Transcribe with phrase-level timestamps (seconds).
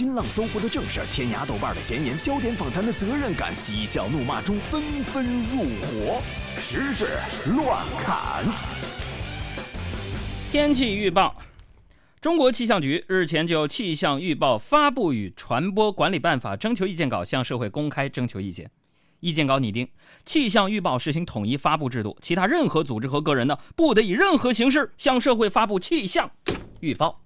[0.00, 6.22] 新浪、搜狐的正事儿，天涯、豆瓣的闲言，焦点访谈的责任感，嬉笑怒骂中纷纷入伙，
[6.56, 7.18] 时事
[7.54, 8.42] 乱砍。
[10.50, 11.36] 天气预报，
[12.18, 18.70] 中国气象局日前就气象预报发布与传播管理办法征求意见稿向社会公开征求意见。
[19.20, 19.86] 意见稿拟定，
[20.24, 26.30] 气象预报实行统一发布制度，其他任何组织和个人呢，不得以任何形式向社会发布气象
[26.80, 27.20] 预报。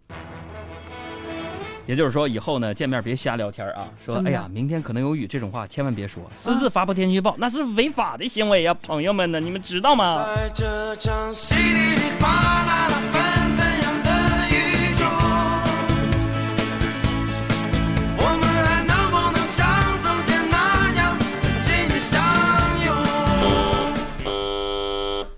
[1.87, 10.25] 也就是说，以后呢见面别瞎聊天啊，说哎呀，明天可能有雨这种话千万别说，私自发布天气预报那是违法的行为呀，朋友们呢，你们知道吗？
[10.35, 13.23] 在这场稀里哗啦啦纷
[13.57, 14.11] 纷扬的
[14.51, 15.07] 雨中，
[18.17, 19.67] 我们还能不能像
[20.01, 21.19] 从前那样
[21.61, 22.19] 紧紧相
[22.87, 22.95] 拥？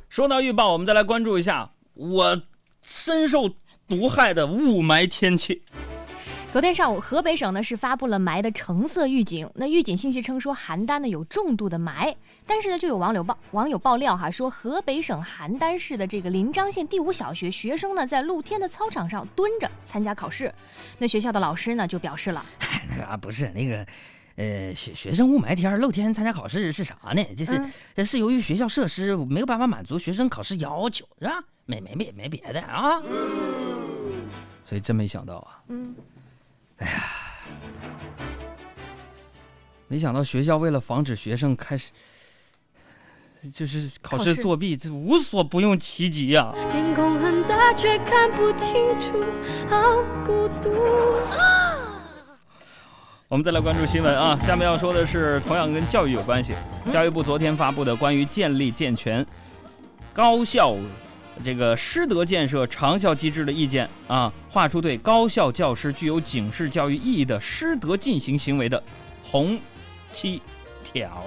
[0.08, 2.40] 说到预报，我们再来关注一下我
[2.82, 3.50] 深受
[3.88, 5.64] 毒害的雾霾天气。
[6.56, 9.46] 昨天上午，河北省呢是发布了霾的橙色预警。
[9.56, 12.14] 那预警信息称说，邯郸呢有重度的霾。
[12.46, 20.50] 但是呢，就有网友爆网友爆料哈，说河北省邯郸市的这个临漳县第五小学学生呢，在露天的操场上蹲着参加考试。
[20.96, 22.42] 那学校的老师呢就表示了，
[22.88, 23.86] 那个不是那个，
[24.36, 27.22] 呃，学学生雾霾天露天参加考试是啥呢？
[27.36, 27.62] 就是
[27.94, 31.44] 这是由于学校设施没有办法满足学生考试要求，是吧？
[31.66, 33.02] 没没别没别的啊。
[34.64, 35.60] 所以真没想到啊。
[35.68, 35.94] 嗯。
[36.78, 37.04] 哎呀，
[39.88, 41.90] 没想到学校为了防止学生开始
[43.54, 46.52] 就是考试作弊，这无所不用其极呀！
[46.70, 49.24] 天空很大，却看不清楚，
[49.68, 50.70] 好孤独。
[53.28, 56.54] 我们再来关注新闻啊，下面要说的是同样跟教育有关系。
[56.92, 59.24] 教育部昨天发布的关于建立健全
[60.12, 60.76] 高校。
[61.44, 68.82] 这个师德建设长效机制的意见啊，画出对高校教师具有警示教育意义的师德进行行为的
[69.22, 69.58] 红
[70.12, 70.40] 七
[70.82, 71.22] 条。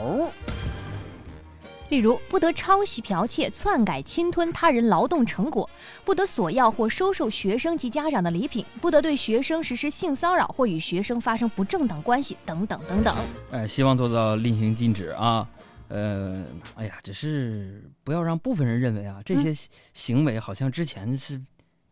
[1.89, 5.67] 例如，不得抄袭、剽窃、篡改、侵吞他人劳动成果；
[6.05, 13.15] 不得索要或收受学生及家长的礼品；不得对学生实施性骚扰或与学生发生不正当关系等等等等。
[13.51, 15.47] 哎，希望做到令行禁止啊。
[15.89, 16.45] 呃，
[16.75, 19.53] 哎呀，只是不要让部分人认为啊，这些
[19.93, 21.41] 行为好像之前是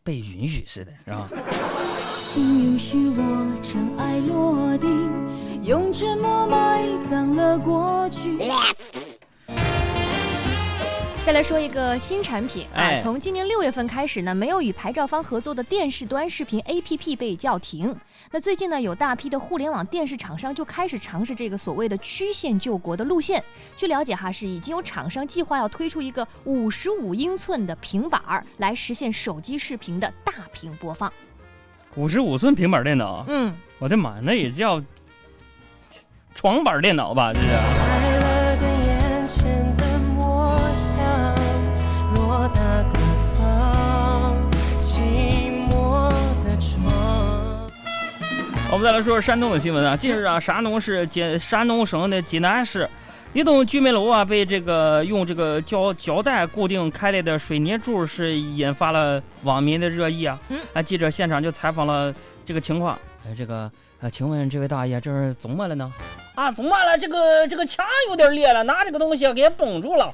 [0.03, 1.27] 被允许似的，是吧？
[2.21, 4.89] 请允许我尘埃落定，
[5.63, 8.37] 用沉默埋葬了过去。
[11.27, 17.93] 再来说一个新产品啊，从今年六月份开始呢，没有与牌照方合作的电视端视频 APP 被叫停。
[18.31, 23.43] 那最近呢，有大批的互联网电视厂商就开始尝试这个所谓的曲线救国的路线。
[23.75, 31.11] 据了解哈，是已经有厂商计划要推出一个五十五英寸的平板儿，来实现手机视频的大屏播放。
[31.95, 33.25] 五十五寸平板电脑？
[33.27, 34.81] 嗯，我的妈，那也叫
[36.33, 37.33] 床板电脑吧？
[37.33, 37.86] 这是。
[48.77, 49.97] 我们再来说说山东的新闻啊。
[49.97, 52.87] 近日啊，山东市济山东省的济南市
[53.33, 60.39] 一栋居民楼啊，被这个用这个胶胶带固定开来的水泥柱是引发了网民的热议啊。
[60.49, 62.13] 嗯，啊，记者现场就采访了
[62.45, 62.95] 这个情况。
[63.25, 65.91] 呃，这个呃，请问这位大爷，这是怎么了呢？
[66.35, 66.95] 啊，怎么了？
[66.95, 70.13] 这个这个墙有点裂了，拿这个东西给绷住了。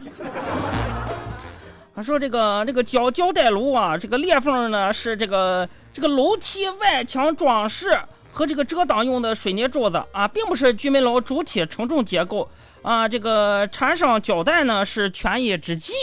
[1.94, 8.00] 他说这个这个胶胶带楼啊，这个裂缝呢是这个这个楼梯外墙装饰。
[8.34, 12.50] 和这个遮挡用的水泥柱子啊，并不是居民楼主体承重结构
[12.82, 13.08] 啊。
[13.08, 15.94] 这个缠上胶带呢，是权宜之计。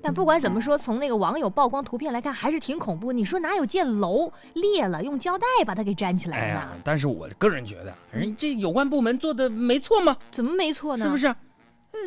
[0.00, 3.12] 但不管怎么说，从那个网友曝光图片来看，还是挺恐怖。
[3.12, 6.72] 你说哪有建楼裂了用胶带把它给粘起来的呢？
[6.82, 10.16] 但是我个人觉得，人这有关部门做的没错吗？
[10.32, 11.04] 怎么没错呢？
[11.04, 11.26] 是不是？
[11.26, 11.98] 呃，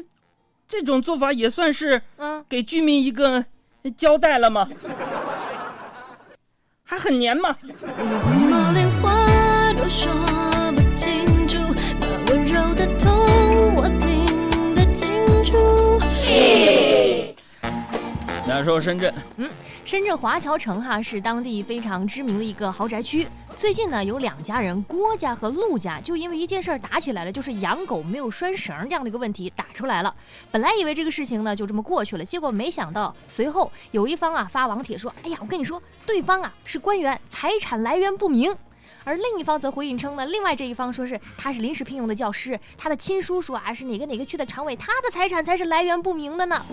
[0.68, 3.46] 这种做法也算是嗯，给居民一个
[3.96, 4.68] 交代了吗？
[6.84, 7.56] 还很黏吗？
[18.64, 19.50] 说深圳，嗯，
[19.86, 23.28] 深圳华侨城哈是当地非常知名的一个豪宅区。
[23.56, 30.14] 最近呢，有两家人，郭家和陆家，就因为一件事儿打起来了，就是养狗没有拴绳这样的一个问题打出来了。
[30.50, 38.56] 本来以为这个事情呢就这么过去了，结果没想到随后有一方啊发网帖说：“哎呀，我跟你说，对方啊是官员，财产来源不明。”
[39.04, 46.64] 而另一方则回应称呢，另外这一方说是他是临时聘用的教师，他的亲叔叔啊是哪个哪个区的常委，他的财产才是来源不明的呢。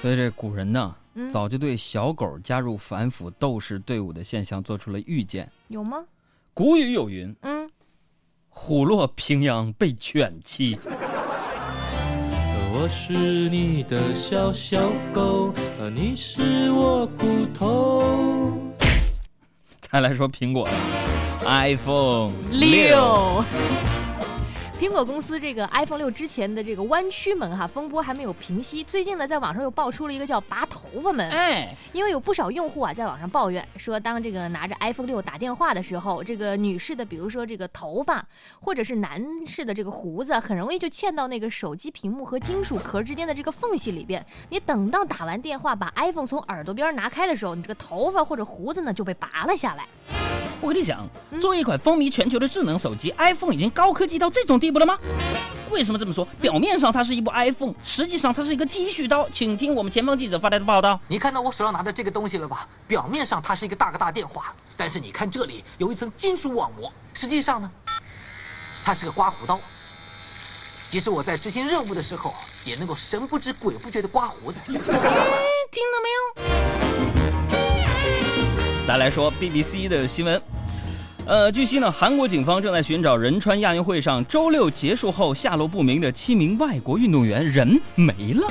[0.00, 0.94] 所以这古人呢？
[1.28, 5.50] 早就对小狗加入反腐斗士队伍的现象做出了预见。
[5.66, 6.04] 有吗？
[6.54, 7.68] 古语有云嗯
[8.48, 10.78] ，：“虎落平阳被犬欺。
[12.72, 13.12] 我是
[13.48, 18.56] 你的小小狗，而你是我骨头。”
[19.90, 20.68] 再来说苹果
[21.42, 23.44] ，iPhone 六。
[24.78, 38.24] 苹果公司这个 iPhone 六之前的这个弯曲门哈风波还没有平息，最近呢在网上又爆出了一个叫拔头发门，哎，因为有不少用户啊在网上抱怨说，当这个拿着 iPhone 六打电话的时候，这个女士的比如说这个头发，
[38.60, 44.24] 或者是男士的这个胡子，很容易就嵌到那个手机屏幕和金属壳之间的这个缝隙里边。
[44.48, 50.27] 你等到打完电话把 iPhone 从耳朵边拿开的时候，你这个头发或者胡子呢就被拔了下来。
[50.60, 51.08] 我跟你讲，
[51.40, 54.98] 作为一款风靡全球的智能手机，iPhone 已经高科技到这种地步了吗？
[55.70, 56.26] 为什么这么说？
[56.40, 59.28] 表面上它是一部 iPhone，实际上它是一个剃须刀。
[59.30, 60.98] 请听我们前方记者发来的报道。
[61.06, 62.66] 你看到我手上拿的这个东西了吧？
[62.88, 67.70] 表面上它是一个大哥大电话，但是你看这里有一层金属网膜，实际上呢，
[68.84, 69.60] 它是个刮胡刀。
[70.90, 72.34] 即使我在执行任务的时候，
[72.64, 74.58] 也能够神不知鬼不觉的刮胡子。
[74.66, 74.82] 听到
[76.02, 76.77] 没有？
[78.88, 80.40] 再来说 BBC 的新闻。
[81.26, 88.48] 呃，据悉呢，韩国警方正在寻找仁川亚运会上周六结束后下落不明的七名外国运动员，人没了，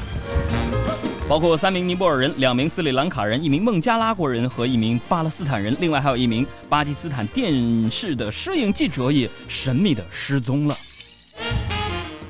[1.28, 10.76] 包括三名尼泊尔人、两名斯里兰卡人、一名孟加拉国人和一名巴勒斯坦人，另外还有一名巴基斯坦电视的摄影记者也神秘的失踪了。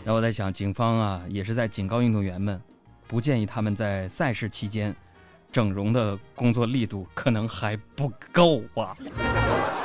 [0.05, 2.57] 那我在想，警方啊也是在警告运动员们，
[3.05, 4.95] 不建议他们在赛事期间。
[5.51, 8.93] 整容的工作力度可能还不够啊！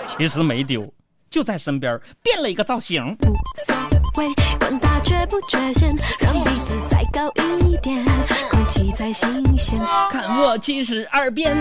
[0.06, 0.92] 其实没丢，
[1.30, 3.16] 就在身边变了一个造型。
[3.22, 3.34] 无
[3.66, 3.76] 所
[4.18, 8.04] 谓，管他缺不缺陷，让鼻子再高一点，
[8.50, 9.78] 空气才新鲜。
[10.10, 11.56] 看我七十二变。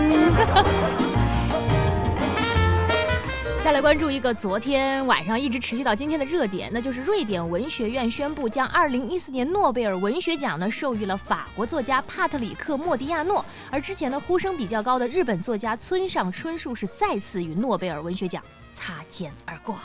[3.64, 18.44] 再来关注一个昨天晚上一直持续到今天的热点，那就是瑞典文学院宣布将2014年诺贝尔文学奖呢授予了法国作家帕特里克·莫迪亚诺，而之前呢呼声比较高的日本作家村上春树是再次与诺贝尔文学奖
[18.74, 19.76] 擦肩而过。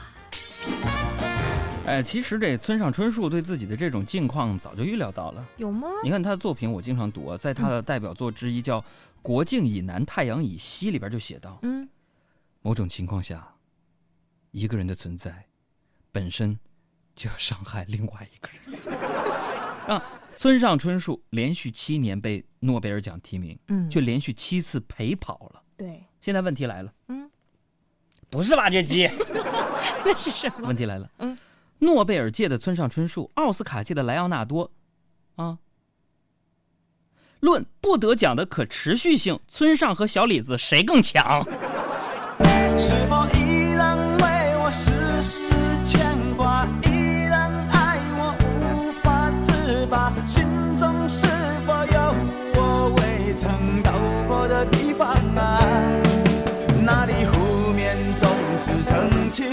[1.85, 5.47] 哎，其实这村上春树对自己的这种境况早就预料到了。
[5.59, 5.87] 有吗？
[6.03, 8.81] 你看他的作品，我经常读啊，在他的代表作之一叫
[9.21, 11.87] 《国境以南，太阳以西》里边就写到，嗯，
[12.63, 13.47] 某种情况下。
[14.57, 15.45] 一个人的存在，
[16.11, 16.59] 本身
[17.15, 18.99] 就要伤害另外一个人。
[19.87, 20.03] 啊
[20.35, 25.63] 村上春树连续七年被诺贝尔奖提名，嗯，却连续七次陪跑了。
[25.77, 27.31] 对，现在问题来了，嗯，
[28.31, 29.11] 不是挖掘机，
[30.03, 30.69] 那是什么？
[30.69, 31.37] 问题来了，嗯，
[31.81, 34.73] 诺贝尔界的村上春树，奥斯卡界的莱昂纳多，
[35.35, 35.59] 啊，
[37.41, 41.45] 论不得奖的可持续性，村上和小李子谁更强？
[42.79, 43.27] 是 否
[58.59, 59.45] 是澄清，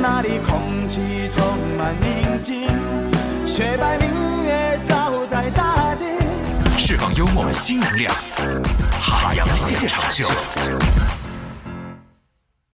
[0.00, 1.44] 那里空气充
[1.76, 2.66] 满宁静，
[3.46, 6.06] 雪白明月照在大地。
[6.78, 8.14] 释放幽默新能量，
[8.98, 10.26] 海洋现场秀。